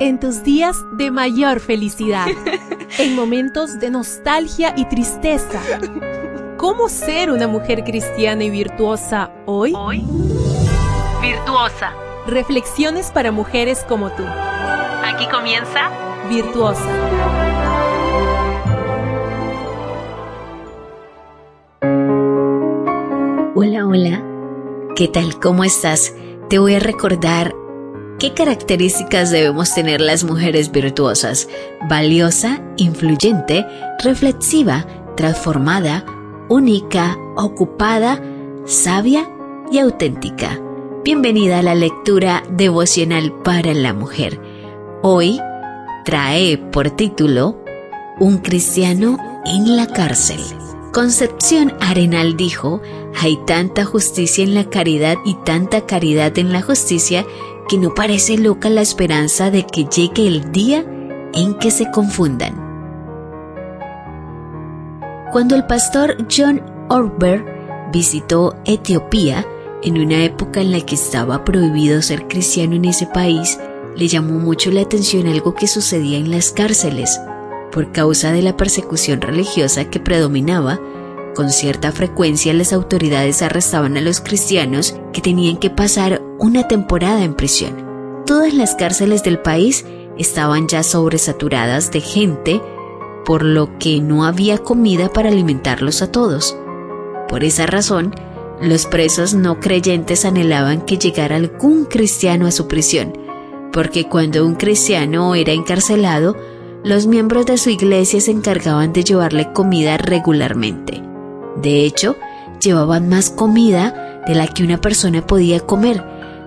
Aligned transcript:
en 0.00 0.18
tus 0.18 0.42
días 0.42 0.76
de 0.92 1.10
mayor 1.10 1.60
felicidad, 1.60 2.26
en 2.98 3.14
momentos 3.14 3.78
de 3.78 3.90
nostalgia 3.90 4.72
y 4.76 4.86
tristeza. 4.86 5.60
¿Cómo 6.56 6.88
ser 6.88 7.30
una 7.30 7.46
mujer 7.46 7.84
cristiana 7.84 8.44
y 8.44 8.50
virtuosa 8.50 9.30
hoy? 9.46 9.72
Hoy, 9.76 10.04
virtuosa. 11.20 11.92
Reflexiones 12.26 13.10
para 13.10 13.30
mujeres 13.30 13.84
como 13.88 14.10
tú. 14.10 14.24
Aquí 14.24 15.26
comienza 15.28 15.90
Virtuosa. 16.28 16.84
Hola, 23.54 23.86
hola. 23.86 24.22
¿Qué 24.94 25.08
tal? 25.08 25.40
¿Cómo 25.40 25.64
estás? 25.64 26.14
Te 26.48 26.58
voy 26.58 26.74
a 26.74 26.78
recordar 26.78 27.54
qué 28.20 28.34
características 28.34 29.30
debemos 29.30 29.74
tener 29.74 30.00
las 30.00 30.24
mujeres 30.24 30.70
virtuosas. 30.70 31.48
Valiosa, 31.88 32.62
influyente, 32.76 33.66
reflexiva, 34.04 34.86
transformada, 35.16 36.04
única, 36.48 37.16
ocupada, 37.36 38.22
sabia 38.66 39.26
y 39.72 39.78
auténtica. 39.78 40.60
Bienvenida 41.02 41.60
a 41.60 41.62
la 41.62 41.74
lectura 41.74 42.42
devocional 42.50 43.32
para 43.42 43.72
la 43.72 43.94
mujer. 43.94 44.38
Hoy 45.02 45.40
trae 46.04 46.58
por 46.58 46.90
título 46.90 47.64
Un 48.18 48.38
cristiano 48.38 49.16
en 49.46 49.76
la 49.76 49.86
cárcel. 49.86 50.40
Concepción 50.92 51.72
Arenal 51.80 52.36
dijo, 52.36 52.82
hay 53.18 53.38
tanta 53.46 53.84
justicia 53.84 54.44
en 54.44 54.54
la 54.54 54.64
caridad 54.64 55.16
y 55.24 55.34
tanta 55.44 55.86
caridad 55.86 56.36
en 56.36 56.52
la 56.52 56.62
justicia 56.62 57.24
que 57.70 57.78
no 57.78 57.94
parece 57.94 58.36
loca 58.36 58.68
la 58.68 58.80
esperanza 58.80 59.52
de 59.52 59.64
que 59.64 59.84
llegue 59.84 60.26
el 60.26 60.50
día 60.50 60.84
en 61.32 61.54
que 61.54 61.70
se 61.70 61.88
confundan. 61.92 62.56
Cuando 65.30 65.54
el 65.54 65.64
pastor 65.66 66.16
John 66.28 66.60
Orber 66.88 67.44
visitó 67.92 68.56
Etiopía, 68.64 69.46
en 69.84 70.00
una 70.00 70.24
época 70.24 70.60
en 70.60 70.72
la 70.72 70.80
que 70.80 70.96
estaba 70.96 71.44
prohibido 71.44 72.02
ser 72.02 72.26
cristiano 72.26 72.74
en 72.74 72.86
ese 72.86 73.06
país, 73.06 73.60
le 73.94 74.08
llamó 74.08 74.40
mucho 74.40 74.72
la 74.72 74.80
atención 74.80 75.28
algo 75.28 75.54
que 75.54 75.68
sucedía 75.68 76.18
en 76.18 76.32
las 76.32 76.50
cárceles. 76.50 77.20
Por 77.70 77.92
causa 77.92 78.32
de 78.32 78.42
la 78.42 78.56
persecución 78.56 79.20
religiosa 79.20 79.84
que 79.84 80.00
predominaba, 80.00 80.80
con 81.36 81.50
cierta 81.50 81.92
frecuencia 81.92 82.52
las 82.52 82.72
autoridades 82.72 83.42
arrestaban 83.42 83.96
a 83.96 84.00
los 84.00 84.20
cristianos 84.20 84.96
que 85.12 85.20
tenían 85.20 85.56
que 85.56 85.70
pasar 85.70 86.20
una 86.40 86.66
temporada 86.66 87.22
en 87.22 87.34
prisión. 87.34 88.22
Todas 88.26 88.54
las 88.54 88.74
cárceles 88.74 89.22
del 89.22 89.38
país 89.38 89.84
estaban 90.16 90.68
ya 90.68 90.82
sobresaturadas 90.82 91.90
de 91.92 92.00
gente, 92.00 92.60
por 93.24 93.44
lo 93.44 93.78
que 93.78 94.00
no 94.00 94.24
había 94.24 94.58
comida 94.58 95.12
para 95.12 95.28
alimentarlos 95.28 96.00
a 96.02 96.10
todos. 96.10 96.56
Por 97.28 97.44
esa 97.44 97.66
razón, 97.66 98.14
los 98.60 98.86
presos 98.86 99.34
no 99.34 99.60
creyentes 99.60 100.24
anhelaban 100.24 100.80
que 100.82 100.98
llegara 100.98 101.36
algún 101.36 101.84
cristiano 101.84 102.46
a 102.46 102.50
su 102.50 102.66
prisión, 102.66 103.12
porque 103.72 104.08
cuando 104.08 104.46
un 104.46 104.54
cristiano 104.54 105.34
era 105.34 105.52
encarcelado, 105.52 106.36
los 106.82 107.06
miembros 107.06 107.44
de 107.44 107.58
su 107.58 107.68
iglesia 107.68 108.20
se 108.20 108.30
encargaban 108.30 108.94
de 108.94 109.04
llevarle 109.04 109.52
comida 109.52 109.98
regularmente. 109.98 111.02
De 111.60 111.84
hecho, 111.84 112.16
llevaban 112.62 113.08
más 113.10 113.28
comida 113.28 114.22
de 114.26 114.34
la 114.34 114.46
que 114.46 114.62
una 114.62 114.80
persona 114.80 115.26
podía 115.26 115.60
comer, 115.60 116.02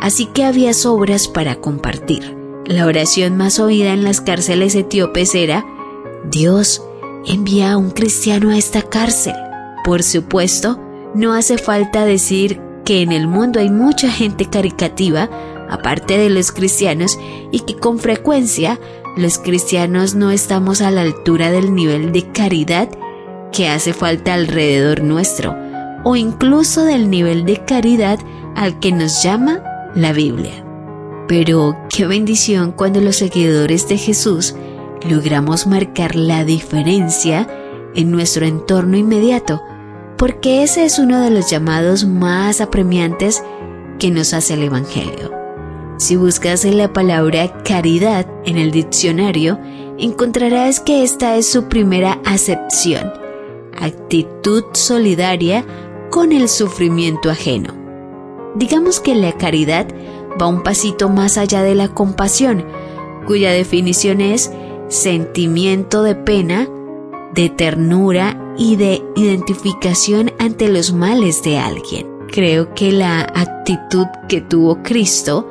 así 0.00 0.26
que 0.26 0.44
había 0.44 0.74
sobras 0.74 1.28
para 1.28 1.56
compartir. 1.56 2.36
La 2.64 2.86
oración 2.86 3.36
más 3.36 3.58
oída 3.60 3.92
en 3.92 4.04
las 4.04 4.20
cárceles 4.20 4.74
etíopes 4.74 5.34
era, 5.34 5.64
Dios, 6.30 6.82
envía 7.26 7.72
a 7.72 7.76
un 7.76 7.90
cristiano 7.90 8.50
a 8.50 8.58
esta 8.58 8.82
cárcel. 8.82 9.34
Por 9.84 10.02
supuesto, 10.02 10.78
no 11.14 11.32
hace 11.32 11.56
falta 11.56 12.04
decir 12.04 12.60
que 12.84 13.02
en 13.02 13.12
el 13.12 13.26
mundo 13.26 13.60
hay 13.60 13.70
mucha 13.70 14.10
gente 14.10 14.46
caricativa, 14.46 15.30
aparte 15.70 16.18
de 16.18 16.30
los 16.30 16.52
cristianos, 16.52 17.18
y 17.50 17.60
que 17.60 17.74
con 17.74 17.98
frecuencia 17.98 18.78
los 19.16 19.38
cristianos 19.38 20.14
no 20.14 20.30
estamos 20.30 20.80
a 20.80 20.90
la 20.90 21.02
altura 21.02 21.50
del 21.50 21.74
nivel 21.74 22.12
de 22.12 22.30
caridad 22.32 22.88
que 23.52 23.68
hace 23.68 23.92
falta 23.92 24.34
alrededor 24.34 25.02
nuestro, 25.02 25.56
o 26.04 26.16
incluso 26.16 26.84
del 26.84 27.10
nivel 27.10 27.44
de 27.44 27.64
caridad 27.64 28.18
al 28.54 28.78
que 28.78 28.92
nos 28.92 29.22
llama 29.22 29.62
la 29.94 30.12
Biblia. 30.12 30.64
Pero 31.28 31.76
qué 31.94 32.06
bendición 32.06 32.72
cuando 32.72 33.00
los 33.00 33.16
seguidores 33.16 33.88
de 33.88 33.98
Jesús 33.98 34.54
logramos 35.08 35.66
marcar 35.66 36.16
la 36.16 36.44
diferencia 36.44 37.46
en 37.94 38.10
nuestro 38.10 38.46
entorno 38.46 38.96
inmediato, 38.96 39.60
porque 40.16 40.62
ese 40.62 40.84
es 40.84 40.98
uno 40.98 41.20
de 41.20 41.30
los 41.30 41.50
llamados 41.50 42.04
más 42.04 42.60
apremiantes 42.60 43.42
que 43.98 44.10
nos 44.10 44.32
hace 44.32 44.54
el 44.54 44.64
Evangelio. 44.64 45.32
Si 45.98 46.16
buscas 46.16 46.64
la 46.64 46.92
palabra 46.92 47.62
caridad 47.64 48.26
en 48.44 48.56
el 48.56 48.70
diccionario, 48.70 49.58
encontrarás 49.98 50.80
que 50.80 51.02
esta 51.02 51.36
es 51.36 51.50
su 51.50 51.64
primera 51.64 52.20
acepción, 52.24 53.12
actitud 53.76 54.64
solidaria 54.72 55.64
con 56.10 56.32
el 56.32 56.48
sufrimiento 56.48 57.30
ajeno. 57.30 57.77
Digamos 58.54 59.00
que 59.00 59.14
la 59.14 59.32
caridad 59.32 59.86
va 60.40 60.46
un 60.46 60.62
pasito 60.62 61.08
más 61.08 61.38
allá 61.38 61.62
de 61.62 61.74
la 61.74 61.88
compasión, 61.88 62.64
cuya 63.26 63.52
definición 63.52 64.20
es 64.20 64.50
sentimiento 64.88 66.02
de 66.02 66.14
pena, 66.14 66.68
de 67.34 67.50
ternura 67.50 68.54
y 68.56 68.76
de 68.76 69.02
identificación 69.16 70.32
ante 70.38 70.68
los 70.68 70.92
males 70.92 71.42
de 71.42 71.58
alguien. 71.58 72.06
Creo 72.30 72.74
que 72.74 72.92
la 72.92 73.20
actitud 73.20 74.06
que 74.28 74.40
tuvo 74.40 74.82
Cristo, 74.82 75.48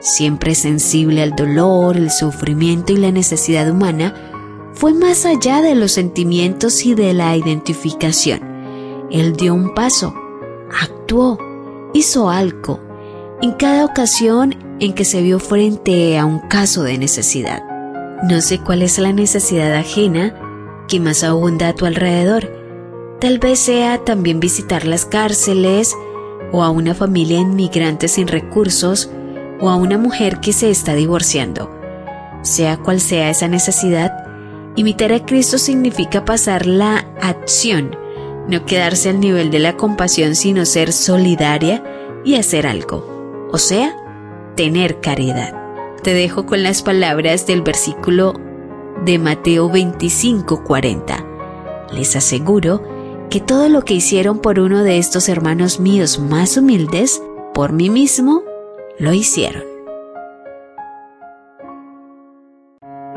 siempre 0.00 0.54
sensible 0.54 1.22
al 1.22 1.36
dolor, 1.36 1.96
el 1.96 2.10
sufrimiento 2.10 2.92
y 2.92 2.96
la 2.96 3.12
necesidad 3.12 3.70
humana, 3.70 4.14
fue 4.74 4.94
más 4.94 5.26
allá 5.26 5.62
de 5.62 5.74
los 5.74 5.92
sentimientos 5.92 6.84
y 6.84 6.94
de 6.94 7.12
la 7.12 7.36
identificación. 7.36 8.40
Él 9.10 9.34
dio 9.34 9.54
un 9.54 9.74
paso, 9.74 10.14
actuó, 10.82 11.38
hizo 11.98 12.30
algo, 12.30 12.80
en 13.42 13.52
cada 13.52 13.84
ocasión 13.84 14.54
en 14.80 14.92
que 14.94 15.04
se 15.04 15.20
vio 15.20 15.40
frente 15.40 16.16
a 16.18 16.24
un 16.24 16.38
caso 16.38 16.84
de 16.84 16.96
necesidad. 16.96 17.62
No 18.22 18.40
sé 18.40 18.60
cuál 18.60 18.82
es 18.82 18.98
la 18.98 19.12
necesidad 19.12 19.74
ajena 19.74 20.34
que 20.88 21.00
más 21.00 21.24
abunda 21.24 21.68
a 21.68 21.74
tu 21.74 21.86
alrededor. 21.86 22.50
Tal 23.20 23.38
vez 23.38 23.58
sea 23.58 24.04
también 24.04 24.40
visitar 24.40 24.86
las 24.86 25.04
cárceles, 25.04 25.94
o 26.52 26.62
a 26.62 26.70
una 26.70 26.94
familia 26.94 27.38
inmigrante 27.38 28.08
sin 28.08 28.28
recursos, 28.28 29.10
o 29.60 29.68
a 29.68 29.76
una 29.76 29.98
mujer 29.98 30.38
que 30.40 30.52
se 30.52 30.70
está 30.70 30.94
divorciando. 30.94 31.70
Sea 32.42 32.76
cual 32.78 33.00
sea 33.00 33.28
esa 33.28 33.48
necesidad, 33.48 34.12
imitar 34.76 35.12
a 35.12 35.26
Cristo 35.26 35.58
significa 35.58 36.24
pasar 36.24 36.64
la 36.66 36.98
acción, 37.20 37.96
no 38.48 38.64
quedarse 38.64 39.10
al 39.10 39.20
nivel 39.20 39.50
de 39.50 39.58
la 39.58 39.76
compasión, 39.76 40.34
sino 40.34 40.64
ser 40.64 40.92
solidaria 40.92 41.84
y 42.24 42.36
hacer 42.36 42.66
algo. 42.66 43.48
O 43.52 43.58
sea, 43.58 43.96
tener 44.56 45.00
caridad. 45.00 45.54
Te 46.02 46.14
dejo 46.14 46.46
con 46.46 46.62
las 46.62 46.82
palabras 46.82 47.46
del 47.46 47.62
versículo 47.62 48.34
de 49.04 49.18
Mateo 49.18 49.70
25:40. 49.70 51.24
Les 51.92 52.16
aseguro 52.16 52.82
que 53.30 53.40
todo 53.40 53.68
lo 53.68 53.82
que 53.82 53.94
hicieron 53.94 54.40
por 54.40 54.58
uno 54.58 54.82
de 54.82 54.98
estos 54.98 55.28
hermanos 55.28 55.80
míos 55.80 56.18
más 56.18 56.56
humildes, 56.56 57.22
por 57.52 57.72
mí 57.72 57.90
mismo, 57.90 58.42
lo 58.98 59.12
hicieron. 59.12 59.62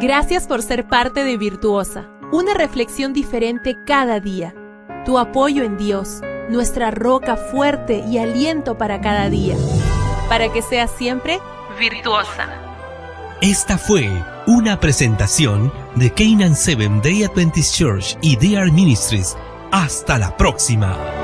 Gracias 0.00 0.48
por 0.48 0.62
ser 0.62 0.88
parte 0.88 1.24
de 1.24 1.36
Virtuosa, 1.36 2.10
una 2.32 2.54
reflexión 2.54 3.12
diferente 3.12 3.76
cada 3.86 4.18
día. 4.18 4.52
Tu 5.04 5.18
apoyo 5.18 5.64
en 5.64 5.76
Dios, 5.76 6.20
nuestra 6.48 6.92
roca 6.92 7.36
fuerte 7.36 8.04
y 8.08 8.18
aliento 8.18 8.78
para 8.78 9.00
cada 9.00 9.28
día. 9.30 9.56
Para 10.28 10.52
que 10.52 10.62
seas 10.62 10.92
siempre 10.92 11.40
virtuosa. 11.78 12.48
Esta 13.40 13.78
fue 13.78 14.08
una 14.46 14.78
presentación 14.78 15.72
de 15.96 16.12
Canaan 16.12 16.54
Seven 16.54 17.02
Day 17.02 17.24
Adventist 17.24 17.74
Church 17.74 18.16
y 18.22 18.36
DR 18.36 18.70
Ministries. 18.70 19.36
Hasta 19.72 20.18
la 20.18 20.36
próxima. 20.36 21.21